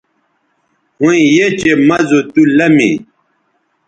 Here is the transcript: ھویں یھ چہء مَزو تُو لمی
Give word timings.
ھویں 0.99 1.21
یھ 1.33 1.47
چہء 1.59 1.77
مَزو 1.87 2.19
تُو 2.31 2.41
لمی 2.57 2.91